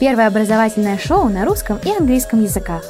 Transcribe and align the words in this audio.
Первое 0.00 0.28
образовательное 0.28 0.96
шоу 0.96 1.28
на 1.28 1.44
русском 1.44 1.78
и 1.84 1.90
английском 1.90 2.42
языках. 2.42 2.82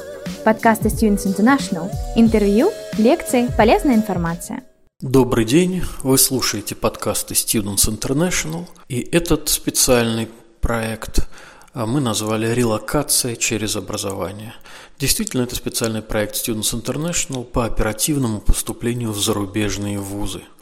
Подкасты 0.44 0.90
Students 0.90 1.26
International. 1.26 1.90
Интервью, 2.14 2.70
лекции, 2.98 3.48
полезная 3.58 3.96
информация. 3.96 4.62
Добрый 5.00 5.44
день, 5.44 5.82
вы 6.04 6.16
слушаете 6.18 6.76
подкасты 6.76 7.34
Students 7.34 7.88
International, 7.88 8.64
и 8.88 9.00
этот 9.00 9.48
специальный 9.48 10.28
проект 10.60 11.26
а, 11.74 11.84
мы 11.84 12.00
назвали 12.00 12.46
«Релокация 12.54 13.34
через 13.34 13.74
образование». 13.74 14.54
Действительно, 15.00 15.42
это 15.42 15.56
специальный 15.56 16.02
проект 16.02 16.36
Students 16.36 16.80
International 16.80 17.42
по 17.42 17.64
оперативному 17.64 18.40
поступлению 18.40 19.10
в 19.10 19.18
зарубежные 19.18 19.98
вузы– 19.98 20.42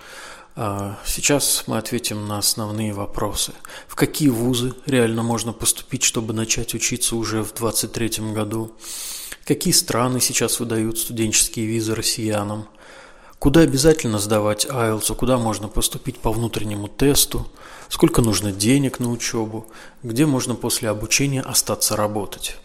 сейчас 1.05 1.65
мы 1.69 1.79
ответим 1.79 2.27
на 2.27 2.39
основные 2.39 2.93
вопросы. 2.93 3.53
В 3.87 3.95
какие 3.95 4.29
вузы 4.29 4.75
реально 4.87 5.23
можно 5.23 5.53
поступить, 5.53 6.03
чтобы 6.03 6.35
начать 6.35 6.75
учиться 6.75 7.15
уже 7.15 7.45
в 7.45 7.55
2023 7.55 8.33
году? 8.33 8.73
Какие 9.45 9.73
страны 9.73 10.21
сейчас 10.21 10.59
выдают 10.59 10.99
студенческие 10.99 11.67
визы 11.67 11.95
россиянам? 11.95 12.67
Куда 13.39 13.61
обязательно 13.61 14.19
сдавать 14.19 14.67
IELTS, 14.67 15.15
куда 15.15 15.39
можно 15.39 15.69
поступить 15.69 16.19
по 16.19 16.33
внутреннему 16.33 16.89
тесту, 16.89 17.47
сколько 17.89 18.21
нужно 18.21 18.51
денег 18.51 18.99
на 18.99 19.11
учебу, 19.11 19.67
где 20.03 20.27
можно 20.27 20.57
после 20.57 20.89
обучения 20.89 21.41
остаться 21.41 21.95
работать. 21.95 22.57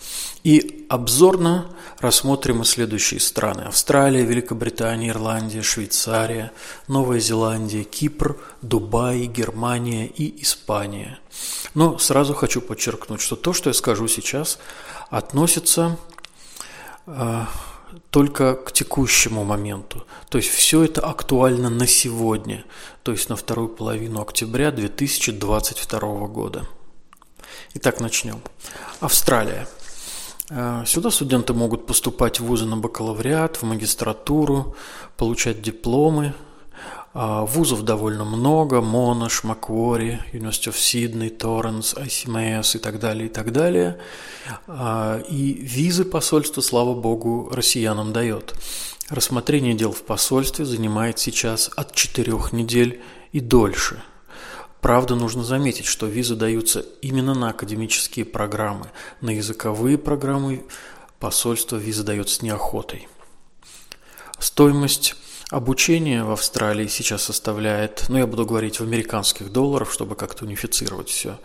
И 0.44 0.86
обзорно 0.90 1.68
рассмотрим 2.00 2.64
и 2.64 2.66
следующие 2.66 3.20
страны. 3.20 3.62
Австралия, 3.62 4.26
Великобритания, 4.26 5.10
Ирландия, 5.10 5.62
Швейцария, 5.62 6.52
Новая 6.88 7.20
Зеландия, 7.20 7.84
Кипр, 7.84 8.38
Дубай, 8.64 9.28
Германия 9.28 10.08
и 10.08 10.42
Испания. 10.42 11.20
Но 11.76 12.00
сразу 12.00 12.34
хочу 12.34 12.62
подчеркнуть, 12.62 13.22
что 13.22 13.36
то, 13.36 13.54
что 13.54 13.70
я 13.70 13.74
скажу 13.76 14.08
сейчас, 14.08 14.58
относится 15.12 15.98
э, 17.06 17.46
только 18.10 18.56
к 18.56 18.72
текущему 18.72 19.44
моменту. 19.44 20.06
То 20.30 20.38
есть 20.38 20.50
все 20.50 20.84
это 20.84 21.02
актуально 21.02 21.70
на 21.70 21.88
сегодня, 21.88 22.66
то 23.04 23.12
есть 23.12 23.30
на 23.30 23.36
вторую 23.36 23.70
половину 23.70 24.22
октября 24.22 24.72
2022 24.72 26.00
года. 26.28 26.68
Итак, 27.76 28.00
начнем. 28.00 28.42
Австралия. 29.00 29.68
Э, 30.50 30.84
сюда 30.86 31.12
студенты 31.12 31.54
могут 31.54 31.88
поступать 31.88 32.40
в 32.40 32.46
вузы 32.46 32.66
на 32.66 32.78
бакалавриат, 32.78 33.58
в 33.58 33.64
магистратуру, 33.64 34.76
получать 35.18 35.62
дипломы, 35.62 36.34
вузов 37.14 37.84
довольно 37.84 38.26
много, 38.26 38.82
Монаш, 38.82 39.44
Маквори, 39.44 40.20
University 40.32 40.72
of 40.72 40.76
Sydney, 40.76 41.30
Торренс, 41.30 41.94
ICMS 41.94 42.78
и 42.78 42.80
так 42.80 43.00
далее, 43.00 43.28
и 43.28 43.30
так 43.30 43.52
далее. 43.52 44.00
А, 44.68 45.22
и 45.30 45.54
визы 45.54 46.06
посольство, 46.06 46.62
слава 46.62 46.96
богу, 46.96 47.50
россиянам 47.52 48.14
дает. 48.14 48.56
Рассмотрение 49.10 49.76
дел 49.76 49.92
в 49.92 50.02
посольстве 50.02 50.66
занимает 50.66 51.20
сейчас 51.20 51.70
от 51.76 51.94
четырех 51.94 52.52
недель 52.52 53.02
и 53.32 53.40
дольше. 53.40 54.02
Правда, 54.82 55.16
нужно 55.16 55.44
заметить, 55.44 55.86
что 55.86 56.08
визы 56.08 56.36
даются 56.36 56.84
именно 57.02 57.34
на 57.34 57.50
академические 57.50 58.26
программы. 58.26 58.92
На 59.22 59.30
языковые 59.30 59.98
программы 59.98 60.66
посольство 61.20 61.78
визы 61.78 62.04
дает 62.04 62.28
с 62.28 62.42
неохотой. 62.42 63.08
Стоимость 64.40 65.16
Обучение 65.54 66.24
в 66.24 66.32
Австралии 66.32 66.88
сейчас 66.88 67.22
составляет, 67.22 68.06
ну 68.10 68.18
я 68.18 68.26
буду 68.26 68.44
говорить 68.44 68.80
в 68.80 68.84
американских 68.84 69.52
долларах, 69.52 69.92
чтобы 69.92 70.16
как-то 70.16 70.46
унифицировать 70.46 71.10
все. 71.10 71.38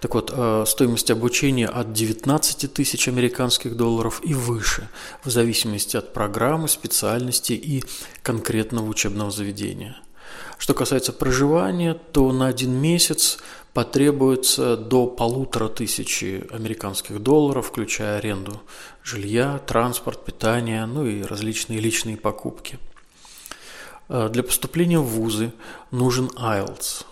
Так 0.00 0.16
вот, 0.16 0.32
э, 0.34 0.64
стоимость 0.66 1.12
обучения 1.12 1.68
от 1.68 1.92
19 1.92 2.66
тысяч 2.66 3.06
американских 3.06 3.76
долларов 3.76 4.20
и 4.24 4.34
выше, 4.34 4.88
в 5.22 5.30
зависимости 5.30 5.96
от 5.96 6.12
программы, 6.12 6.66
специальности 6.66 7.52
и 7.52 7.84
конкретного 8.24 8.88
учебного 8.88 9.30
заведения. 9.30 9.96
Что 10.58 10.74
касается 10.74 11.12
проживания, 11.12 11.94
то 11.94 12.32
на 12.32 12.48
один 12.48 12.72
месяц 12.72 13.38
потребуется 13.74 14.76
до 14.76 15.06
полутора 15.06 15.68
тысячи 15.68 16.44
американских 16.50 17.22
долларов, 17.22 17.68
включая 17.68 18.18
аренду 18.18 18.60
жилья, 19.04 19.60
транспорт, 19.64 20.24
питание, 20.24 20.84
ну 20.84 21.06
и 21.06 21.22
различные 21.22 21.78
личные 21.78 22.16
покупки– 22.16 22.80
для 24.28 24.42
поступления 24.42 24.98
в 24.98 25.04
вузы 25.04 25.52
нужен 25.90 26.26
IELTS. 26.36 27.04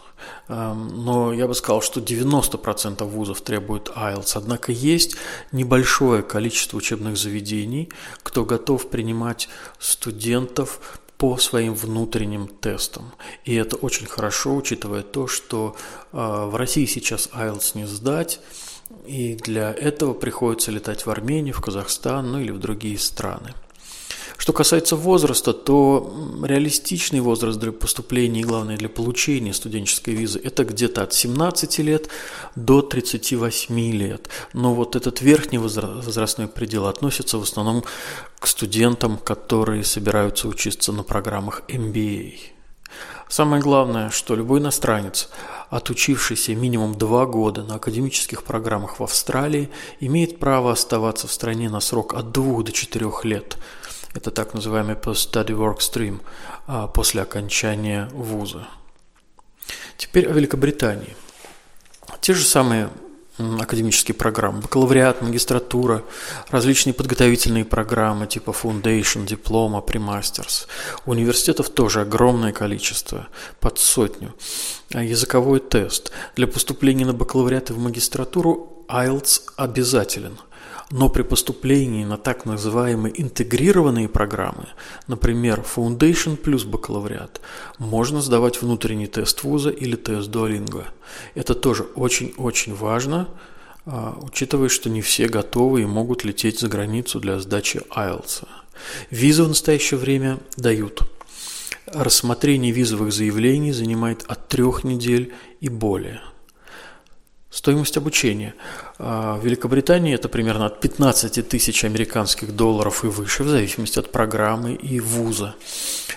Эм, 0.49 1.05
но 1.05 1.33
я 1.33 1.47
бы 1.47 1.55
сказал, 1.55 1.83
что 1.83 2.00
90% 2.00 3.05
вузов 3.05 3.41
требуют 3.41 3.91
IELTS. 3.94 4.33
Однако 4.34 4.72
есть 4.72 5.16
небольшое 5.53 6.22
количество 6.22 6.77
учебных 6.77 7.16
заведений, 7.16 7.89
кто 8.22 8.44
готов 8.44 8.91
принимать 8.91 9.49
студентов 9.78 11.00
по 11.16 11.37
своим 11.37 11.75
внутренним 11.75 12.49
тестам. 12.49 13.12
И 13.44 13.55
это 13.55 13.77
очень 13.77 14.06
хорошо, 14.06 14.56
учитывая 14.56 15.03
то, 15.03 15.27
что 15.27 15.77
э, 16.12 16.16
в 16.16 16.56
России 16.56 16.87
сейчас 16.87 17.28
IELTS 17.33 17.72
не 17.75 17.87
сдать, 17.87 18.41
и 19.06 19.34
для 19.34 19.71
этого 19.72 20.15
приходится 20.15 20.72
летать 20.72 21.06
в 21.06 21.10
Армению, 21.10 21.55
в 21.55 21.60
Казахстан, 21.60 22.33
ну 22.33 22.41
или 22.41 22.50
в 22.50 22.59
другие 22.59 22.99
страны. 22.99 23.55
Что 24.41 24.55
касается 24.55 24.97
возраста, 24.97 25.53
то 25.53 26.11
реалистичный 26.43 27.21
возраст 27.21 27.59
для 27.59 27.73
поступления 27.73 28.41
и, 28.41 28.45
главное, 28.45 28.78
для 28.78 28.89
получения 28.89 29.53
студенческой 29.53 30.15
визы– 30.15 30.41
это 30.43 30.65
где-то 30.65 31.03
от 31.03 31.12
17 31.12 31.78
лет 31.81 32.09
до 32.56 32.81
38 32.81 33.78
лет. 33.93 34.31
Но 34.55 34.73
вот 34.73 34.97
этот 34.97 35.21
верхний 35.21 35.59
возрастной 35.59 36.49
предел 36.49 36.87
относится 36.87 37.37
в 37.37 37.43
основном 37.43 37.84
к 38.39 38.47
студентам, 38.47 39.19
которые 39.19 39.84
собираются 39.84 40.49
учиться 40.49 40.91
на 40.91 41.03
программах 41.03 41.61
MBA. 41.69 42.37
Самое 43.28 43.61
главное, 43.62 44.09
что 44.09 44.34
любой 44.34 44.61
иностранец, 44.61 45.28
отучившийся 45.69 46.55
минимум 46.55 46.95
два 46.95 47.27
года 47.27 47.62
на 47.62 47.75
академических 47.75 48.45
программах 48.45 49.01
в 49.01 49.05
Австралии, 49.05 49.69
имеет 50.01 50.39
право 50.39 50.72
оставаться 50.72 51.28
в 51.28 51.33
стране 51.33 51.69
на 51.69 51.81
срок 51.81 52.15
от 52.15 52.33
двух 52.33 52.65
до 52.65 52.72
четырех 52.72 53.27
лет– 53.27 53.59
это 54.15 54.31
так 54.31 54.54
называемый 54.54 54.97
post-study 54.97 55.56
work 55.56 55.78
stream 55.78 56.21
а, 56.66 56.87
после 56.88 57.22
окончания 57.22 58.09
вуза. 58.12 58.66
Теперь 59.97 60.28
о 60.28 60.32
Великобритании. 60.32 61.15
Те 62.21 62.34
же 62.34 62.44
самые 62.44 62.91
академические 63.38 64.15
программы, 64.15 64.60
бакалавриат, 64.60 65.22
магистратура, 65.22 66.03
различные 66.50 66.93
подготовительные 66.93 67.65
программы 67.65 68.26
типа 68.26 68.50
Foundation, 68.50 69.25
диплома, 69.25 69.81
премастерс. 69.81 70.66
Университетов 71.06 71.71
тоже 71.71 72.03
огромное 72.03 72.53
количество, 72.53 73.28
под 73.60 73.78
сотню. 73.78 74.34
А 74.92 75.03
языковой 75.03 75.60
тест. 75.60 76.10
Для 76.37 76.47
поступления 76.47 77.06
на 77.06 77.15
бакалавриат 77.15 77.71
и 77.71 77.72
в 77.72 77.78
магистратуру 77.78 78.84
IELTS 78.88 79.42
обязателен– 79.56 80.37
но 80.91 81.09
при 81.09 81.23
поступлении 81.23 82.05
на 82.05 82.17
так 82.17 82.45
называемые 82.45 83.21
интегрированные 83.21 84.09
программы, 84.09 84.69
например, 85.06 85.65
Foundation 85.77 86.37
плюс 86.37 86.65
бакалавриат, 86.65 87.41
можно 87.78 88.21
сдавать 88.21 88.61
внутренний 88.61 89.06
тест 89.06 89.45
вуза 89.45 89.71
или 89.71 89.97
тест 89.97 90.28
Duolingo. 90.28 90.84
Это 91.34 91.55
тоже 91.55 91.84
очень-очень 91.95 92.75
важно, 92.75 93.28
а, 93.87 94.19
учитывая, 94.21 94.69
что 94.69 94.91
не 94.91 95.01
все 95.01 95.28
готовы 95.28 95.83
и 95.83 95.87
могут 95.87 96.25
лететь 96.25 96.59
за 96.59 96.69
границу 96.69 97.21
для 97.21 97.39
сдачи 97.39 97.83
IELTS. 97.91 98.45
Визы 99.11 99.45
в 99.45 99.49
настоящее 99.49 100.01
время 100.01 100.39
дают. 100.57 101.03
Рассмотрение 101.87 102.72
визовых 102.72 103.12
заявлений 103.12 103.72
занимает 103.72 104.25
от 104.27 104.49
трех 104.49 104.84
недель 104.84 105.33
и 105.61 105.69
более– 105.69 106.21
Стоимость 107.50 107.97
обучения. 107.97 108.55
А, 108.99 109.37
в 109.37 109.44
Великобритании 109.44 110.15
это 110.15 110.28
примерно 110.28 110.66
от 110.66 110.80
15 110.80 111.48
тысяч 111.48 111.84
американских 111.84 112.54
долларов 112.54 113.04
и 113.04 113.09
выше, 113.09 113.42
в 113.42 113.48
зависимости 113.48 113.98
от 113.98 114.13
программы 114.13 114.75
и 114.75 115.01
вуза. 115.01 115.57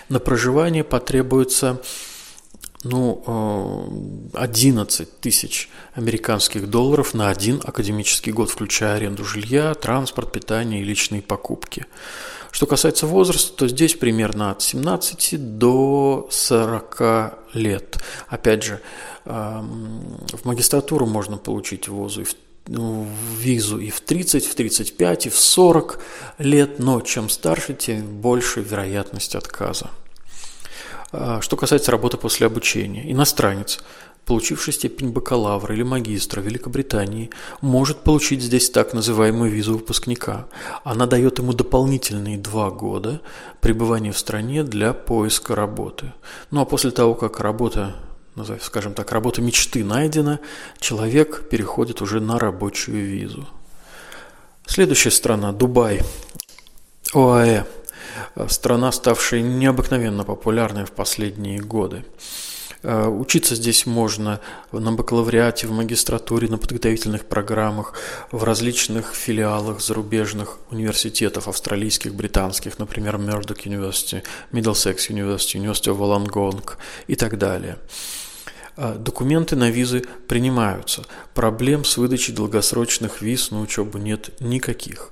На 0.08 0.20
проживание 0.20 0.84
потребуется 0.84 1.82
ну, 2.84 4.30
11 4.34 5.00
э, 5.00 5.10
тысяч 5.20 5.68
американских 5.94 6.70
долларов 6.70 7.14
на 7.14 7.28
один 7.28 7.60
академический 7.64 8.32
год, 8.32 8.50
включая 8.50 8.96
аренду 8.96 9.24
жилья, 9.24 9.74
транспорт, 9.74 10.32
питание 10.32 10.82
и 10.82 10.84
личные 10.84 11.22
покупки. 11.22 11.86
Что 12.50 12.66
касается 12.66 13.06
возраста, 13.06 13.56
то 13.56 13.68
здесь 13.68 13.94
примерно 13.94 14.52
от 14.52 14.62
17 14.62 15.58
до 15.58 16.28
40 16.30 17.38
лет. 17.54 17.98
Опять 18.28 18.62
же, 18.62 18.80
в 19.24 20.44
магистратуру 20.44 21.06
можно 21.06 21.36
получить 21.36 21.88
вузу 21.88 22.22
и 22.22 22.24
в 22.24 22.36
ну, 22.66 23.06
визу 23.38 23.78
и 23.78 23.90
в 23.90 24.00
30, 24.00 24.46
в 24.46 24.54
35, 24.54 25.26
и 25.26 25.30
в 25.30 25.38
40 25.38 25.98
лет, 26.38 26.78
но 26.78 27.00
чем 27.00 27.28
старше, 27.28 27.74
тем 27.74 28.20
больше 28.20 28.60
вероятность 28.60 29.34
отказа. 29.34 29.90
А, 31.16 31.40
что 31.40 31.56
касается 31.56 31.90
работы 31.90 32.16
после 32.16 32.46
обучения. 32.46 33.10
Иностранец 33.10 33.80
получивший 34.24 34.72
степень 34.72 35.10
бакалавра 35.10 35.74
или 35.74 35.82
магистра 35.82 36.40
в 36.40 36.44
Великобритании, 36.44 37.30
может 37.60 37.98
получить 37.98 38.42
здесь 38.42 38.70
так 38.70 38.94
называемую 38.94 39.50
визу 39.50 39.74
выпускника. 39.74 40.46
Она 40.82 41.06
дает 41.06 41.38
ему 41.38 41.52
дополнительные 41.52 42.38
два 42.38 42.70
года 42.70 43.20
пребывания 43.60 44.12
в 44.12 44.18
стране 44.18 44.64
для 44.64 44.92
поиска 44.92 45.54
работы. 45.54 46.12
Ну 46.50 46.60
а 46.60 46.64
после 46.64 46.90
того, 46.90 47.14
как 47.14 47.40
работа 47.40 47.94
скажем 48.60 48.94
так, 48.94 49.12
работа 49.12 49.40
мечты 49.40 49.84
найдена, 49.84 50.40
человек 50.80 51.48
переходит 51.48 52.02
уже 52.02 52.18
на 52.20 52.36
рабочую 52.36 53.06
визу. 53.06 53.46
Следующая 54.66 55.12
страна– 55.12 55.52
Дубай. 55.52 56.00
ОАЭ. 57.12 57.64
Страна, 58.48 58.92
ставшая 58.92 59.42
необыкновенно 59.42 60.24
популярной 60.24 60.84
в 60.84 60.92
последние 60.92 61.60
годы. 61.60 62.04
Э, 62.84 63.08
учиться 63.08 63.54
здесь 63.54 63.86
можно 63.86 64.40
на 64.70 64.92
бакалавриате, 64.92 65.66
в 65.66 65.72
магистратуре, 65.72 66.48
на 66.48 66.58
подготовительных 66.58 67.24
программах, 67.24 67.94
в 68.30 68.44
различных 68.44 69.14
филиалах 69.14 69.80
зарубежных 69.80 70.58
университетов, 70.70 71.48
австралийских, 71.48 72.14
британских, 72.14 72.78
например, 72.78 73.16
Murdoch 73.16 73.64
University, 73.64 74.22
Middlesex 74.52 75.08
University, 75.08 75.58
University 75.58 75.90
of 75.90 75.98
Wollongong 75.98 76.72
и 77.06 77.16
так 77.16 77.38
далее. 77.38 77.78
Э, 78.76 78.96
документы 78.98 79.56
на 79.56 79.70
визы 79.70 80.04
принимаются. 80.28 81.04
Проблем 81.32 81.86
с 81.86 81.96
выдачей 81.96 82.34
долгосрочных 82.34 83.22
виз 83.22 83.50
на 83.50 83.62
учебу 83.62 83.96
нет 83.96 84.38
никаких. 84.40 85.10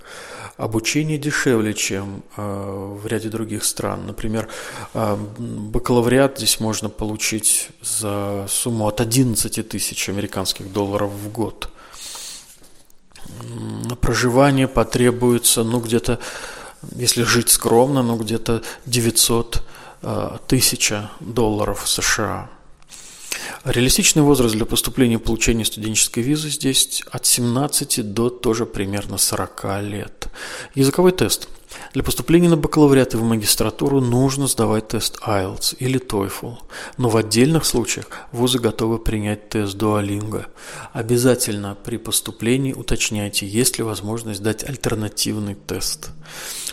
Обучение 0.58 1.16
дешевле, 1.16 1.72
чем 1.72 2.22
э, 2.37 2.96
в 3.02 3.06
ряде 3.06 3.31
других 3.31 3.64
стран. 3.64 4.06
Например, 4.06 4.49
э, 4.93 5.16
бакалавриат 5.38 6.37
здесь 6.37 6.60
можно 6.60 6.90
получить 6.90 7.70
за 7.81 8.46
сумму 8.49 8.87
от 8.87 9.00
11 9.00 9.69
тысяч 9.69 10.08
американских 10.10 10.70
долларов 10.70 11.10
в 11.10 11.32
год. 11.32 11.70
На 13.88 13.96
проживание 13.96 14.69
потребуется, 14.69 15.64
ну, 15.64 15.81
где-то, 15.81 16.19
если 16.96 17.22
жить 17.22 17.49
скромно, 17.49 18.02
ну, 18.02 18.16
где-то 18.16 18.62
900 18.84 19.62
э, 20.02 20.37
тысяч 20.46 20.93
долларов 21.20 21.88
США. 21.88 22.50
Реалистичный 23.64 24.25
возраст 24.25 24.56
для 24.56 24.67
поступления 24.67 25.14
и 25.14 25.19
получения 25.19 25.64
студенческой 25.64 26.25
визы 26.25 26.50
здесь 26.50 27.05
от 27.12 27.26
17 27.26 28.12
до 28.12 28.29
тоже 28.29 28.67
примерно 28.67 29.19
40 29.19 29.82
лет. 29.82 30.29
Языковой 30.75 31.12
тест. 31.12 31.49
Для 31.94 32.03
поступления 32.03 32.49
на 32.49 32.56
бакалавриат 32.56 33.14
и 33.14 33.17
в 33.17 33.23
магистратуру 33.23 34.00
нужно 34.00 34.49
сдавать 34.49 34.88
тест 34.88 35.20
IELTS 35.25 35.76
или 35.79 36.00
TOEFL, 36.00 36.56
но 36.99 37.09
в 37.09 37.17
отдельных 37.17 37.64
случаях 37.64 38.06
вузы 38.32 38.59
готовы 38.59 38.99
принять 38.99 39.50
тест 39.50 39.76
Duolingo. 39.76 40.47
Обязательно 40.93 41.76
при 41.76 41.99
поступлении 41.99 42.73
уточняйте, 42.73 43.47
есть 43.47 43.79
ли 43.79 43.85
возможность 43.85 44.43
дать 44.43 44.69
альтернативный 44.69 45.55
тест. 45.55 46.11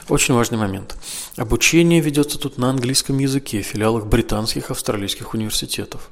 Очень 0.09 0.33
важный 0.33 0.57
момент. 0.57 0.97
Обучение 1.37 2.01
ведется 2.01 2.39
тут 2.39 2.57
на 2.57 2.71
английском 2.71 3.19
языке 3.19 3.61
в 3.61 3.67
филиалах 3.67 4.07
британских 4.07 4.71
австралийских 4.71 5.35
университетов. 5.35 6.09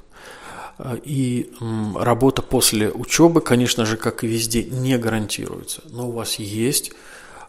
И 1.04 1.52
работа 1.96 2.42
после 2.42 2.90
учебы, 2.90 3.40
конечно 3.40 3.84
же, 3.84 3.96
как 3.96 4.22
и 4.22 4.28
везде, 4.28 4.64
не 4.64 4.96
гарантируется. 4.96 5.82
Но 5.90 6.08
у 6.08 6.12
вас 6.12 6.36
есть 6.36 6.92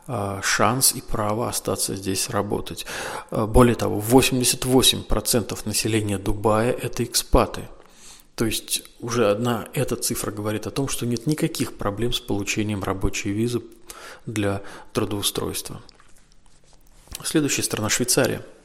а, 0.07 0.41
шанс 0.41 0.93
и 0.95 1.01
право 1.01 1.47
остаться 1.47 1.95
здесь 1.95 2.29
работать. 2.29 2.87
А, 3.29 3.45
более 3.45 3.75
того, 3.75 4.01
88% 4.01 5.59
населения 5.65 6.17
Дубая– 6.17 6.71
это 6.81 7.03
экспаты. 7.03 7.69
То 8.33 8.45
есть 8.45 8.83
уже 8.99 9.29
одна 9.29 9.67
эта 9.73 9.95
цифра 9.95 10.31
говорит 10.31 10.65
о 10.65 10.71
том, 10.71 10.87
что 10.87 11.05
нет 11.05 11.27
никаких 11.27 11.77
проблем 11.77 12.13
с 12.13 12.19
получением 12.19 12.83
рабочей 12.83 13.31
визы 13.31 13.61
для 14.25 14.63
трудоустройства. 14.93 15.81
Следующая 17.23 17.63
страна– 17.63 17.89
Швейцария– 17.89 18.43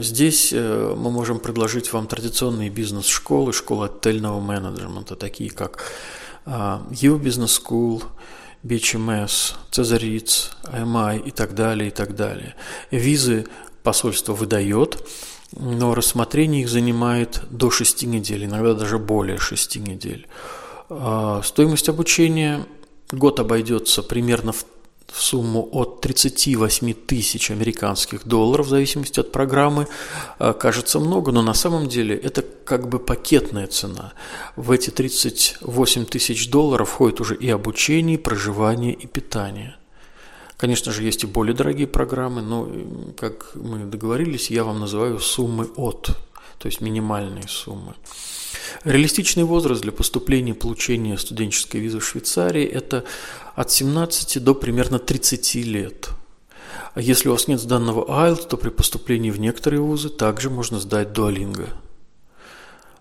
здесь 0.00 0.52
э, 0.52 0.94
мы 0.96 1.10
можем 1.10 1.40
предложить 1.40 1.92
вам 1.92 2.06
традиционные 2.06 2.68
бизнес-школы, 2.68 3.52
школы 3.52 3.86
отельного 3.86 4.40
менеджмента, 4.40 5.16
такие 5.16 5.50
как 5.50 5.82
а, 6.44 6.82
U 6.90 7.18
Business 7.18 7.60
School, 7.62 8.02
BHMS, 8.62 9.54
Цезариц, 9.70 10.50
IMI 10.64 11.22
и 11.26 11.30
так 11.30 11.54
далее, 11.54 11.88
и 11.88 11.90
так 11.90 12.14
далее. 12.14 12.54
Визы 12.90 13.46
посольство 13.82 14.32
выдает, 14.32 15.06
но 15.52 15.94
рассмотрение 15.94 16.62
их 16.62 16.68
занимает 16.68 17.42
до 17.50 17.70
6 17.70 18.04
недель, 18.04 18.44
иногда 18.44 18.74
даже 18.74 18.98
более 18.98 19.38
6 19.38 19.76
недель. 19.76 20.26
А, 20.90 21.42
стоимость 21.42 21.88
обучения 21.88 22.66
год 23.12 23.40
обойдется 23.40 24.02
примерно 24.02 24.52
в 24.52 24.64
в 25.12 25.22
сумму 25.22 25.68
от 25.72 26.00
38 26.00 26.94
тысяч 26.94 27.50
американских 27.50 28.26
долларов, 28.26 28.66
в 28.66 28.70
зависимости 28.70 29.20
от 29.20 29.32
программы, 29.32 29.88
э, 30.38 30.52
кажется 30.52 31.00
много, 31.00 31.32
но 31.32 31.42
на 31.42 31.54
самом 31.54 31.88
деле 31.88 32.16
это 32.16 32.42
как 32.42 32.88
бы 32.88 32.98
пакетная 32.98 33.66
цена. 33.66 34.12
В 34.56 34.70
эти 34.70 34.90
38 34.90 36.04
тысяч 36.04 36.50
долларов 36.50 36.90
входит 36.90 37.20
уже 37.20 37.34
и 37.34 37.48
обучение, 37.48 38.16
и 38.16 38.20
проживание, 38.20 38.92
и 38.92 39.06
питание. 39.06 39.76
Конечно 40.56 40.92
же, 40.92 41.04
есть 41.04 41.24
и 41.24 41.26
более 41.26 41.54
дорогие 41.54 41.86
программы, 41.86 42.42
но, 42.42 42.68
как 43.16 43.54
мы 43.54 43.78
договорились, 43.84 44.50
я 44.50 44.64
вам 44.64 44.80
называю 44.80 45.20
суммы 45.20 45.68
от, 45.76 46.10
то 46.58 46.66
есть 46.66 46.80
минимальные 46.80 47.46
суммы. 47.48 47.94
Реалистичный 48.84 49.44
возраст 49.44 49.82
для 49.82 49.92
поступления 49.92 50.52
и 50.52 50.54
получения 50.54 51.18
студенческой 51.18 51.78
визы 51.78 52.00
в 52.00 52.06
Швейцарии– 52.06 52.64
это 52.66 53.04
от 53.54 53.70
17 53.70 54.42
до 54.42 54.54
примерно 54.54 54.98
30 54.98 55.54
лет. 55.56 56.10
А 56.94 57.00
если 57.00 57.28
у 57.28 57.32
вас 57.32 57.48
нет 57.48 57.64
данного 57.66 58.04
IELTS, 58.04 58.48
то 58.48 58.56
при 58.56 58.70
поступлении 58.70 59.30
в 59.30 59.38
некоторые 59.40 59.80
вузы 59.80 60.08
также 60.08 60.50
можно 60.50 60.80
сдать 60.80 61.08
Duolingo. 61.08 61.68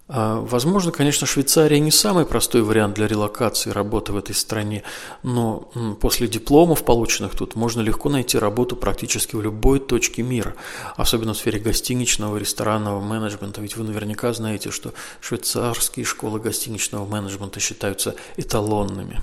А, 0.10 0.40
возможно, 0.40 0.92
конечно, 0.92 1.28
Швейцария 1.28 1.80
не 1.80 1.92
самый 1.92 2.26
простой 2.26 2.62
вариант 2.62 2.96
для 2.96 3.08
релокации 3.08 3.72
работы 3.72 4.14
в 4.14 4.18
этой 4.18 4.34
стране, 4.34 4.84
но 5.22 5.70
после 6.00 6.28
дипломов, 6.28 6.86
полученных 6.86 7.36
тут, 7.36 7.56
можно 7.56 7.82
легко 7.82 8.10
найти 8.10 8.38
работу 8.38 8.78
практически 8.78 9.36
в 9.36 9.42
любой 9.42 9.80
точке 9.80 10.24
мира, 10.24 10.56
особенно 10.96 11.34
в 11.34 11.38
сфере 11.38 11.60
гостиничного, 11.60 12.38
ресторанного 12.38 13.02
менеджмента, 13.02 13.60
ведь 13.60 13.76
вы 13.76 13.84
наверняка 13.84 14.32
знаете, 14.32 14.72
что 14.72 14.94
швейцарские 15.20 16.06
школы 16.06 16.40
гостиничного 16.40 17.06
менеджмента 17.06 17.60
считаются 17.60 18.16
эталонными. 18.38 19.22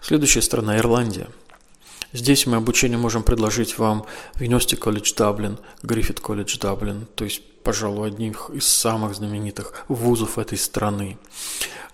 Следующая 0.00 0.40
страна– 0.40 0.76
Ирландия. 0.78 1.28
Здесь 2.12 2.46
мы 2.46 2.56
обучение 2.56 2.98
можем 2.98 3.22
предложить 3.22 3.78
вам 3.78 4.04
в 4.34 4.40
University 4.40 4.78
College 4.78 5.16
Dublin, 5.16 5.58
Griffith 5.82 6.20
College 6.20 6.58
Dublin, 6.58 7.06
то 7.14 7.24
есть, 7.24 7.42
пожалуй, 7.62 8.08
одних 8.08 8.50
из 8.52 8.66
самых 8.66 9.14
знаменитых 9.14 9.84
вузов 9.86 10.38
этой 10.38 10.58
страны. 10.58 11.18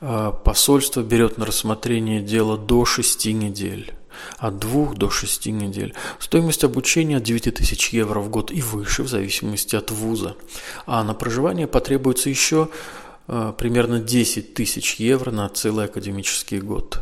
А, 0.01 0.33
посольство 0.33 1.03
берет 1.03 1.37
на 1.37 1.45
рассмотрение 1.45 2.23
дело 2.23 2.57
до 2.57 2.87
6 2.87 3.27
недель 3.27 3.93
от 4.39 4.59
2 4.59 4.95
до 4.95 5.11
6 5.11 5.47
недель. 5.47 5.95
Стоимость 6.19 6.65
обучения 6.65 7.19
от 7.19 7.23
9 7.23 7.55
тысяч 7.55 7.91
евро 7.91 8.21
в 8.21 8.31
год 8.31 8.51
и 8.51 8.63
выше, 8.63 9.03
в 9.03 9.09
зависимости 9.09 9.77
от 9.77 9.91
вуза. 9.91 10.37
А 10.87 11.05
на 11.05 11.13
проживание 11.13 11.67
потребуется 11.67 12.31
еще 12.31 12.71
а, 13.27 13.53
примерно 13.53 14.01
10 14.01 14.55
тысяч 14.55 14.95
евро 14.95 15.31
на 15.31 15.49
целый 15.51 15.85
академический 15.85 16.61
год. 16.61 17.01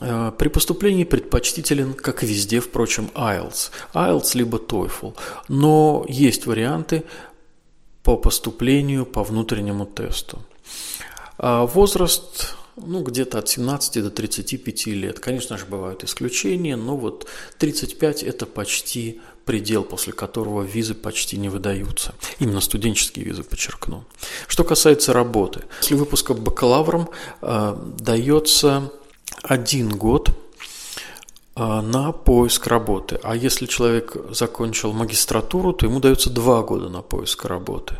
Э, 0.00 0.32
при 0.36 0.48
поступлении 0.48 1.04
предпочтителен, 1.04 1.94
как 1.94 2.22
везде, 2.22 2.60
впрочем, 2.60 3.10
IELTS. 3.14 3.70
IELTS 3.94 4.30
либо 4.34 4.58
TOEFL. 4.58 5.16
Но 5.48 6.04
есть 6.08 6.46
варианты 6.46 7.04
по 8.02 8.16
поступлению 8.16 9.06
по 9.06 9.22
внутреннему 9.22 9.86
тесту. 9.86 10.38
А 11.38 11.64
возраст 11.64 12.56
ну, 12.76 13.02
где-то 13.02 13.38
от 13.38 13.48
17 13.48 14.02
до 14.02 14.10
35 14.10 14.86
лет. 14.86 15.20
Конечно 15.20 15.56
же, 15.56 15.64
бывают 15.66 16.04
исключения, 16.04 16.76
но 16.76 16.96
вот 16.96 17.26
35– 17.58 18.22
это 18.24 18.46
почти 18.46 19.20
предел, 19.44 19.84
после 19.84 20.12
которого 20.12 20.62
визы 20.62 20.94
почти 20.94 21.36
не 21.36 21.48
выдаются. 21.48 22.14
Именно 22.40 22.60
студенческие 22.60 23.26
визы, 23.26 23.44
подчеркну. 23.44 24.04
Что 24.48 24.64
касается 24.64 25.12
работы. 25.12 25.62
После 25.78 25.96
выпуска 25.96 26.34
бакалавром 26.34 27.10
э, 27.42 27.76
дается 28.00 28.90
один 29.42 29.90
год 29.90 30.30
а, 31.54 31.82
на 31.82 32.12
поиск 32.12 32.66
работы. 32.66 33.20
А 33.22 33.36
если 33.36 33.66
человек 33.66 34.16
закончил 34.30 34.92
магистратуру, 34.92 35.72
то 35.72 35.86
ему 35.86 36.00
дается 36.00 36.30
два 36.30 36.62
года 36.62 36.88
на 36.88 37.02
поиск 37.02 37.44
работы. 37.44 37.96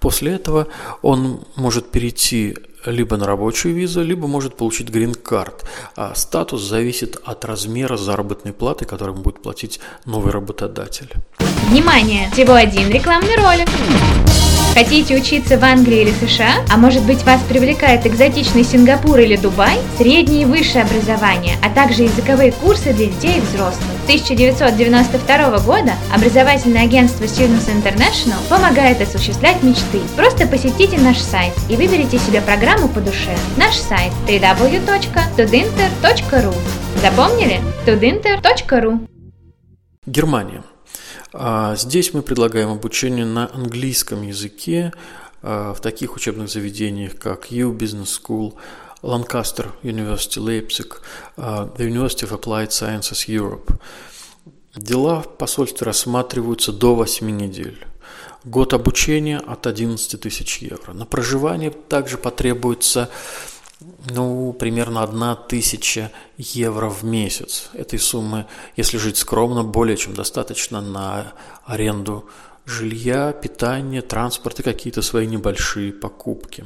После 0.00 0.32
этого 0.32 0.66
он 1.02 1.40
может 1.56 1.90
перейти 1.90 2.56
либо 2.84 3.16
на 3.16 3.26
рабочую 3.26 3.74
визу, 3.74 4.02
либо 4.02 4.26
может 4.26 4.56
получить 4.56 4.88
грин-карт. 4.88 5.64
А 5.96 6.14
статус 6.14 6.62
зависит 6.62 7.20
от 7.24 7.44
размера 7.44 7.96
заработной 7.96 8.52
платы, 8.52 8.84
которую 8.84 9.18
будет 9.18 9.42
платить 9.42 9.80
новый 10.04 10.32
работодатель. 10.32 11.10
Внимание! 11.68 12.30
Всего 12.32 12.54
один 12.54 12.90
рекламный 12.90 13.36
ролик. 13.36 13.68
Хотите 14.76 15.16
учиться 15.16 15.56
в 15.56 15.64
Англии 15.64 16.02
или 16.02 16.10
США? 16.10 16.56
А 16.70 16.76
может 16.76 17.02
быть 17.04 17.24
вас 17.24 17.40
привлекает 17.48 18.06
экзотичный 18.06 18.62
Сингапур 18.62 19.18
или 19.18 19.36
Дубай? 19.36 19.78
Среднее 19.96 20.42
и 20.42 20.44
высшее 20.44 20.84
образование, 20.84 21.56
а 21.64 21.70
также 21.70 22.02
языковые 22.02 22.52
курсы 22.52 22.92
для 22.92 23.06
детей 23.06 23.38
и 23.38 23.40
взрослых. 23.40 23.86
С 24.02 24.04
1992 24.04 25.60
года 25.60 25.92
образовательное 26.14 26.82
агентство 26.82 27.24
Students 27.24 27.74
International 27.74 28.36
помогает 28.50 29.00
осуществлять 29.00 29.62
мечты. 29.62 30.00
Просто 30.14 30.46
посетите 30.46 30.98
наш 30.98 31.20
сайт 31.20 31.54
и 31.70 31.76
выберите 31.76 32.18
себе 32.18 32.42
программу 32.42 32.88
по 32.88 33.00
душе. 33.00 33.34
Наш 33.56 33.76
сайт 33.76 34.12
www.tudinter.ru 34.28 36.54
Запомнили? 37.00 37.62
tudinter.ru 37.86 39.08
Германия. 40.04 40.62
А, 41.38 41.76
здесь 41.76 42.14
мы 42.14 42.22
предлагаем 42.22 42.70
обучение 42.70 43.26
на 43.26 43.50
английском 43.52 44.22
языке 44.22 44.92
а, 45.42 45.74
в 45.74 45.80
таких 45.80 46.16
учебных 46.16 46.48
заведениях, 46.48 47.18
как 47.18 47.50
U 47.50 47.74
Business 47.74 48.18
School, 48.20 48.54
Lancaster 49.02 49.68
University 49.82 50.40
Leipzig, 50.40 50.94
а, 51.36 51.68
The 51.76 51.88
University 51.88 52.26
of 52.26 52.40
Applied 52.40 52.68
Sciences 52.68 53.28
Europe. 53.28 53.70
Дела 54.74 55.22
в 55.22 55.36
посольстве 55.36 55.84
рассматриваются 55.84 56.72
до 56.72 56.94
8 56.94 57.28
недель. 57.28 57.84
Год 58.44 58.72
обучения 58.72 59.38
от 59.38 59.66
11 59.66 60.18
тысяч 60.18 60.58
евро. 60.58 60.94
На 60.94 61.04
проживание 61.04 61.70
также 61.70 62.16
потребуется 62.16 63.10
ну, 63.80 64.52
примерно 64.54 65.02
одна 65.02 65.36
тысяча 65.36 66.10
евро 66.38 66.88
в 66.88 67.04
месяц. 67.04 67.68
Этой 67.74 67.98
суммы, 67.98 68.46
если 68.76 68.96
жить 68.96 69.18
скромно, 69.18 69.64
более 69.64 69.96
чем 69.96 70.14
достаточно 70.14 70.80
на 70.80 71.34
аренду 71.64 72.28
жилья, 72.64 73.32
питание, 73.32 74.02
транспорт 74.02 74.60
и 74.60 74.62
какие-то 74.62 75.02
свои 75.02 75.26
небольшие 75.26 75.92
покупки. 75.92 76.64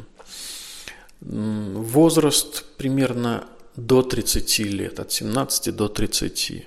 Возраст 1.21 2.65
примерно 2.77 3.45
до 3.77 4.03
30 4.03 4.59
лет, 4.61 5.01
от 5.01 5.13
17 5.13 5.75
до 5.75 5.89
30. 5.89 6.67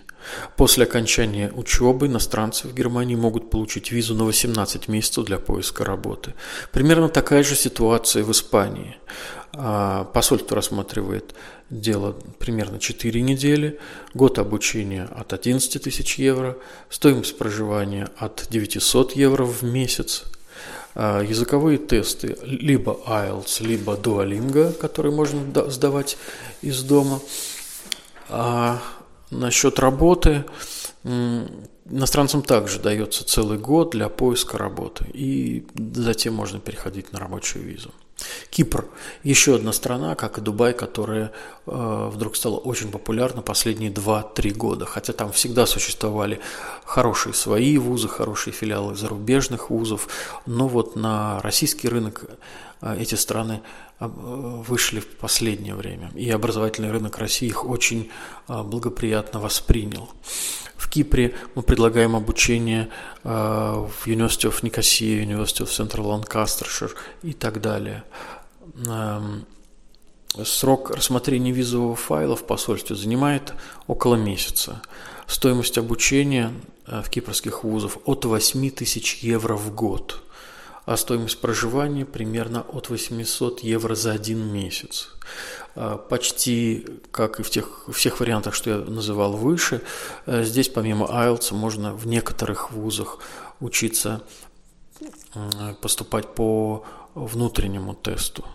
После 0.55 0.83
окончания 0.83 1.51
учебы 1.53 2.07
иностранцы 2.07 2.67
в 2.67 2.73
Германии 2.73 3.15
могут 3.15 3.49
получить 3.49 3.91
визу 3.91 4.15
на 4.15 4.23
18 4.23 4.87
месяцев 4.87 5.25
для 5.25 5.37
поиска 5.37 5.83
работы. 5.83 6.33
Примерно 6.71 7.09
такая 7.09 7.43
же 7.43 7.55
ситуация 7.55 8.23
в 8.23 8.31
Испании. 8.31 8.97
А, 9.55 10.05
посольство 10.05 10.55
рассматривает 10.55 11.35
дело 11.69 12.15
примерно 12.39 12.79
4 12.79 13.21
недели, 13.21 13.79
год 14.13 14.39
обучения 14.39 15.03
от 15.15 15.33
11 15.33 15.81
тысяч 15.81 16.17
евро, 16.17 16.57
стоимость 16.89 17.37
проживания 17.37 18.09
от 18.17 18.47
900 18.49 19.15
евро 19.15 19.45
в 19.45 19.61
месяц, 19.63 20.23
а, 20.95 21.21
языковые 21.21 21.77
тесты 21.77 22.37
либо 22.43 22.99
IELTS, 23.05 23.63
либо 23.63 23.93
Duolingo, 23.93 24.73
которые 24.73 25.13
можно 25.13 25.69
сдавать 25.69 26.17
из 26.61 26.81
дома. 26.83 27.19
Насчет 29.33 29.79
работы 29.79 30.45
иностранцам 31.03 32.41
также 32.41 32.79
дается 32.79 33.25
целый 33.25 33.57
год 33.57 33.91
для 33.91 34.09
поиска 34.09 34.57
работы, 34.57 35.05
и 35.13 35.65
затем 35.75 36.33
можно 36.33 36.59
переходить 36.59 37.11
на 37.11 37.19
рабочую 37.19 37.65
визу. 37.65 37.91
Кипр– 38.49 38.85
еще 39.23 39.55
одна 39.55 39.73
страна, 39.73 40.15
как 40.15 40.37
и 40.37 40.41
Дубай, 40.41 40.73
которая 40.73 41.31
э, 41.65 42.09
вдруг 42.11 42.35
стала 42.35 42.57
очень 42.57 42.91
популярна 42.91 43.41
последние 43.41 43.91
2-3 43.91 44.53
года. 44.53 44.85
Хотя 44.85 45.11
там 45.13 45.31
всегда 45.31 45.65
существовали 45.65 46.39
хорошие 46.85 47.33
свои 47.33 47.77
вузы, 47.77 48.07
хорошие 48.07 48.53
филиалы 48.53 48.95
зарубежных 48.95 49.69
вузов. 49.69 50.07
Но 50.45 50.67
вот 50.67 50.95
на 50.95 51.41
российский 51.41 51.89
рынок 51.89 52.25
э, 52.81 52.95
эти 52.99 53.15
страны 53.15 53.61
вышли 54.07 54.99
в 54.99 55.07
последнее 55.07 55.75
время. 55.75 56.11
И 56.15 56.29
образовательный 56.29 56.91
рынок 56.91 57.17
России 57.17 57.47
их 57.47 57.65
очень 57.65 58.09
э, 58.47 58.63
благоприятно 58.63 59.39
воспринял. 59.39 60.09
В 60.75 60.89
Кипре 60.89 61.35
мы 61.55 61.63
предлагаем 61.63 62.15
обучение 62.15 62.89
э, 63.23 63.29
в 63.29 64.07
University 64.07 64.49
of 64.49 64.61
Nicosia, 64.61 65.23
University 65.23 65.63
of 65.63 65.69
Central 65.69 66.23
Lancastershire 66.23 66.91
и 67.21 67.33
так 67.33 67.61
далее. 67.61 68.03
Срок 70.43 70.89
рассмотрения 70.89 71.51
визового 71.51 71.95
файла 71.95 72.35
в 72.35 72.45
посольстве 72.47 72.95
занимает 72.95 73.53
около 73.85 74.15
месяца. 74.15 74.81
Стоимость 75.27 75.77
обучения 75.77 76.51
в 76.87 77.07
кипрских 77.09 77.63
вузах 77.63 77.97
от 78.05 78.25
8 78.25 78.69
тысяч 78.71 79.17
евро 79.17 79.55
в 79.55 79.73
год, 79.75 80.23
а 80.85 80.97
стоимость 80.97 81.39
проживания 81.39 82.05
примерно 82.05 82.61
от 82.61 82.89
800 82.89 83.61
евро 83.61 83.95
за 83.95 84.11
один 84.11 84.51
месяц. 84.51 85.09
А, 85.75 85.97
почти 85.97 86.85
как 87.11 87.39
и 87.39 87.43
в 87.43 87.49
тех 87.49 87.85
всех 87.91 88.19
вариантах, 88.19 88.53
что 88.53 88.69
я 88.69 88.77
называл 88.77 89.33
выше, 89.33 89.81
э, 90.25 90.43
здесь 90.43 90.69
помимо 90.69 91.05
IELTS 91.07 91.53
можно 91.53 91.93
в 91.93 92.07
некоторых 92.07 92.71
вузах 92.71 93.19
учиться 93.59 94.21
поступать 95.81 96.33
по 96.35 96.85
внутреннему 97.15 97.93
тесту. 97.93 98.45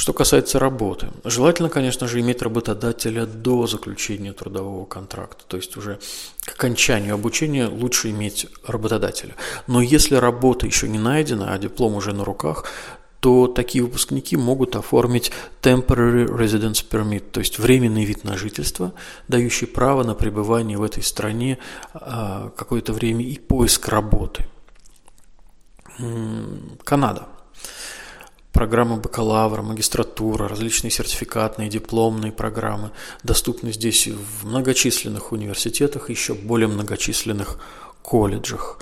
Что 0.00 0.14
касается 0.14 0.58
работы, 0.58 1.08
желательно, 1.24 1.68
конечно 1.68 2.08
же, 2.08 2.20
иметь 2.20 2.40
работодателя 2.40 3.26
до 3.26 3.66
заключения 3.66 4.32
трудового 4.32 4.86
контракта, 4.86 5.44
то 5.46 5.58
есть 5.58 5.76
уже 5.76 5.98
к 6.42 6.52
окончанию 6.52 7.12
обучения 7.12 7.66
лучше 7.66 8.08
иметь 8.08 8.46
работодателя. 8.66 9.34
Но 9.66 9.82
если 9.82 10.14
работа 10.14 10.64
еще 10.64 10.88
не 10.88 10.98
найдена, 10.98 11.52
а 11.52 11.58
диплом 11.58 11.96
уже 11.96 12.14
на 12.14 12.24
руках, 12.24 12.64
то 13.20 13.46
такие 13.46 13.84
выпускники 13.84 14.38
могут 14.38 14.74
оформить 14.74 15.32
temporary 15.60 16.26
residence 16.26 16.82
permit, 16.90 17.30
то 17.30 17.40
есть 17.40 17.58
временный 17.58 18.06
вид 18.06 18.24
на 18.24 18.38
жительство, 18.38 18.94
дающий 19.28 19.66
право 19.66 20.02
на 20.02 20.14
пребывание 20.14 20.78
в 20.78 20.82
этой 20.82 21.02
стране 21.02 21.58
а, 21.92 22.48
какое-то 22.56 22.94
время 22.94 23.22
и 23.26 23.38
поиск 23.38 23.88
работы. 23.88 24.46
Канада. 26.84 27.28
Программы 28.60 28.98
бакалавра, 28.98 29.62
магистратура, 29.62 30.46
различные 30.46 30.90
сертификатные, 30.90 31.70
дипломные 31.70 32.30
программы 32.30 32.90
доступны 33.22 33.72
здесь 33.72 34.06
в 34.06 34.46
многочисленных 34.46 35.32
университетах, 35.32 36.10
еще 36.10 36.34
более 36.34 36.68
многочисленных 36.68 37.58
колледжах. 38.02 38.78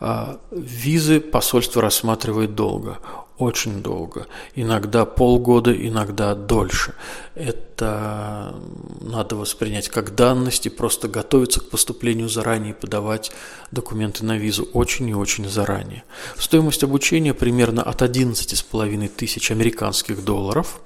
А, 0.00 0.38
визы 0.50 1.18
посольство 1.20 1.80
рассматривает 1.80 2.54
долго 2.54 2.98
очень 3.42 3.82
долго, 3.82 4.26
иногда 4.54 5.04
полгода, 5.04 5.72
иногда 5.72 6.34
дольше. 6.34 6.94
Это 7.34 8.54
надо 9.00 9.36
воспринять 9.36 9.88
как 9.88 10.14
данность 10.14 10.66
и 10.66 10.70
просто 10.70 11.08
готовиться 11.08 11.60
к 11.60 11.68
поступлению 11.68 12.28
заранее, 12.28 12.74
подавать 12.74 13.32
документы 13.70 14.24
на 14.24 14.36
визу 14.36 14.68
очень 14.72 15.08
и 15.08 15.14
очень 15.14 15.48
заранее. 15.48 16.04
Стоимость 16.38 16.84
обучения 16.84 17.34
примерно 17.34 17.82
от 17.82 18.02
11,5 18.02 19.08
тысяч 19.08 19.50
американских 19.50 20.24
долларов, 20.24 20.80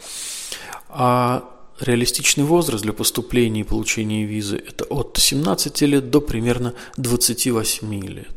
а 0.88 1.50
реалистичный 1.80 2.44
возраст 2.44 2.82
для 2.82 2.92
поступления 2.92 3.60
и 3.60 3.64
получения 3.64 4.24
визы– 4.24 4.56
это 4.68 4.84
от 4.84 5.18
17 5.18 5.82
лет 5.82 6.10
до 6.10 6.20
примерно 6.20 6.74
28 6.96 8.00
лет. 8.06 8.35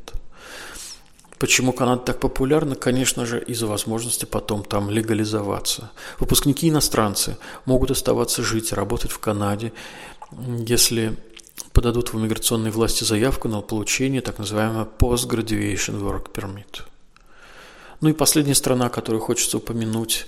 Почему 1.39 1.72
Канада 1.72 2.01
так 2.03 2.19
популярна? 2.19 2.75
Конечно 2.75 3.25
же, 3.25 3.41
из-за 3.41 3.65
возможности 3.65 4.25
потом 4.25 4.63
там 4.63 4.89
легализоваться. 4.89 5.89
Выпускники 6.19 6.67
иностранцы 6.67 7.38
могут 7.65 7.91
оставаться 7.91 8.43
жить, 8.43 8.74
работать 8.74 9.12
в 9.12 9.19
Канаде, 9.19 9.72
если 10.67 11.15
подадут 11.72 12.12
в 12.12 12.17
иммиграционные 12.19 12.72
власти 12.72 13.05
заявку 13.05 13.48
на 13.48 13.62
получение 13.62 14.22
так 14.22 14.38
называемого 14.38 14.88
Post-Graduation 15.00 16.01
Work 16.01 16.34
Permit. 16.34 16.81
Ну 18.01 18.10
и 18.10 18.13
последняя 18.13 18.55
страна, 18.55 18.89
которую 18.89 19.22
хочется 19.22 19.58
упомянуть, 19.58 20.27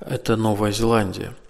это 0.00 0.36
Новая 0.36 0.70
Зеландия– 0.70 1.34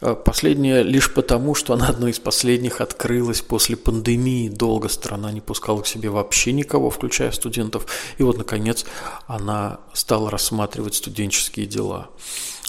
последняя 0.00 0.82
лишь 0.82 1.12
потому, 1.12 1.54
что 1.54 1.74
она 1.74 1.88
одной 1.88 2.10
из 2.10 2.18
последних 2.18 2.80
открылась 2.80 3.40
после 3.40 3.76
пандемии. 3.76 4.48
Долго 4.48 4.88
страна 4.88 5.32
не 5.32 5.40
пускала 5.40 5.82
к 5.82 5.86
себе 5.86 6.10
вообще 6.10 6.52
никого, 6.52 6.90
включая 6.90 7.30
студентов. 7.32 7.86
И 8.18 8.22
вот, 8.22 8.38
наконец, 8.38 8.84
она 9.26 9.80
стала 9.92 10.30
рассматривать 10.30 10.94
студенческие 10.94 11.66
дела. 11.66 12.10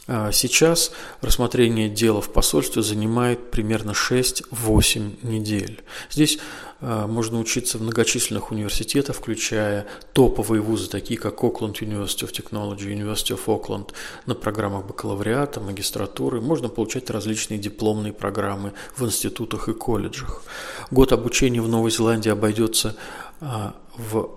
Э, 0.08 0.32
сейчас 0.32 0.92
рассмотрение 1.22 1.90
дела 1.90 2.22
в 2.22 2.32
посольстве 2.32 2.82
занимает 2.82 3.52
примерно 3.52 3.92
6-8 3.92 5.26
недель. 5.26 5.84
Здесь 6.10 6.40
Э, 6.82 7.06
можно 7.08 7.40
учиться 7.40 7.78
в 7.78 7.82
многочисленных 7.82 8.52
университетах, 8.52 9.16
включая 9.16 9.88
топовые 10.14 10.62
вузы, 10.62 10.90
такие 10.90 11.20
как 11.20 11.44
Auckland 11.44 11.74
University 11.80 12.28
of 12.28 12.32
Technology, 12.32 12.94
University 12.94 13.38
of 13.38 13.46
Auckland, 13.48 13.92
на 14.26 14.36
программах 14.36 14.86
бакалавриата, 14.86 15.60
магистратуры. 15.60 16.42
Можно 16.42 16.70
получать 16.70 17.10
различные 17.10 17.60
дипломные 17.60 18.14
программы 18.14 18.74
в 18.96 19.06
институтах 19.06 19.70
и 19.70 19.74
колледжах. 19.74 20.44
Год 20.92 21.12
обучения 21.12 21.62
в 21.62 21.68
Новой 21.68 21.92
Зеландии 21.92 22.30
обойдется 22.30 22.96
э, 23.42 23.72
в, 23.98 24.30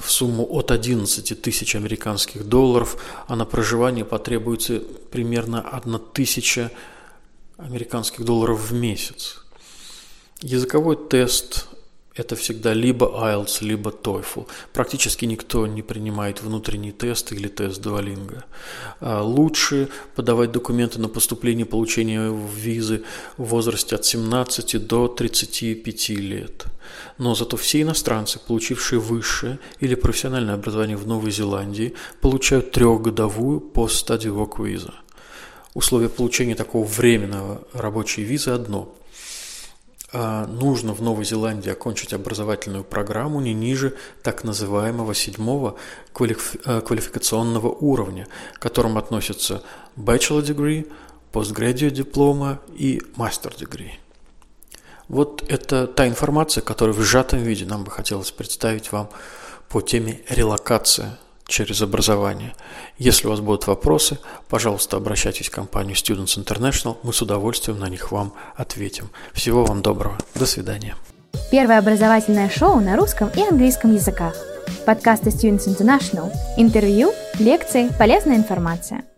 в 0.00 0.10
сумму 0.10 0.46
от 0.50 0.70
11 0.70 1.42
тысяч 1.42 1.74
американских 1.74 2.44
долларов, 2.48 2.96
а 3.26 3.36
на 3.36 3.44
проживание 3.44 4.04
потребуется 4.04 4.82
примерно 5.10 5.60
1 5.60 6.00
тысяча 6.12 6.70
американских 7.56 8.24
долларов 8.24 8.70
в 8.70 8.72
месяц. 8.74 9.44
Языковой 10.40 10.96
тест 10.96 11.68
это 12.16 12.34
всегда 12.34 12.72
либо 12.72 13.06
IELTS, 13.06 13.58
либо 13.60 13.90
TOEFL. 13.90 14.46
Практически 14.72 15.26
никто 15.26 15.66
не 15.66 15.82
принимает 15.82 16.42
внутренний 16.42 16.92
тест 16.92 17.32
или 17.32 17.48
тест 17.48 17.80
Duolingo. 17.80 18.42
А 19.00 19.22
лучше 19.22 19.88
подавать 20.14 20.52
документы 20.52 20.98
на 20.98 21.08
поступление 21.08 21.66
получения 21.66 22.34
визы 22.54 23.04
в 23.36 23.44
возрасте 23.44 23.96
от 23.96 24.04
17 24.04 24.86
до 24.86 25.08
35 25.08 26.08
лет. 26.10 26.66
Но 27.18 27.34
зато 27.34 27.56
все 27.56 27.82
иностранцы, 27.82 28.38
получившие 28.38 28.98
высшее 28.98 29.58
или 29.80 29.94
профессиональное 29.94 30.54
образование 30.54 30.96
в 30.96 31.06
Новой 31.06 31.30
Зеландии, 31.30 31.94
получают 32.20 32.70
трехгодовую 32.70 33.60
пост-стадию 33.60 34.34
work 34.34 34.64
виза. 34.64 34.94
Условие 35.74 36.08
получения 36.08 36.54
такого 36.54 36.86
временного 36.86 37.60
рабочей 37.74 38.22
визы 38.22 38.50
одно– 38.50 38.94
нужно 40.12 40.94
в 40.94 41.02
Новой 41.02 41.24
Зеландии 41.24 41.70
окончить 41.70 42.12
образовательную 42.12 42.84
программу 42.84 43.40
не 43.40 43.52
ниже 43.52 43.96
так 44.22 44.44
называемого 44.44 45.14
седьмого 45.14 45.76
э, 46.18 46.80
квалификационного 46.80 47.68
уровня, 47.68 48.28
к 48.54 48.58
которым 48.60 48.98
относятся 48.98 49.62
bachelor 49.96 50.42
degree, 50.42 50.90
postgraduate 51.32 51.90
диплома 51.90 52.60
и 52.74 53.02
master 53.16 53.52
degree. 53.56 53.92
Вот 55.08 55.44
это 55.48 55.86
та 55.86 56.08
информация, 56.08 56.62
которую 56.62 56.94
в 56.94 57.00
сжатом 57.00 57.40
виде 57.40 57.64
нам 57.64 57.84
бы 57.84 57.90
хотелось 57.90 58.30
представить 58.30 58.92
вам 58.92 59.08
по 59.68 59.80
теме 59.80 60.20
релокация 60.28 61.18
через 61.46 61.82
образование. 61.82 62.54
Если 62.98 63.26
у 63.26 63.30
вас 63.30 63.40
будут 63.40 63.66
вопросы, 63.66 64.18
пожалуйста, 64.48 64.96
обращайтесь 64.96 65.48
в 65.48 65.50
компанию 65.50 65.94
Students 65.94 66.42
International, 66.42 66.96
мы 67.02 67.12
с 67.12 67.20
удовольствием 67.20 67.78
на 67.78 67.88
них 67.88 68.10
вам 68.10 68.32
ответим. 68.54 69.10
Всего 69.34 69.64
вам 69.64 69.82
доброго. 69.82 70.16
До 70.34 70.46
свидания. 70.46 70.96
Первое 71.50 71.78
образовательное 71.78 72.48
шоу 72.48 72.80
на 72.80 72.96
русском 72.96 73.30
и 73.36 73.42
английском 73.42 73.94
языках. 73.94 74.34
Подкасты 74.86 75.30
Students 75.30 75.66
International. 75.66 76.32
Интервью, 76.56 77.12
лекции, 77.38 77.90
полезная 77.98 78.36
информация– 78.36 79.04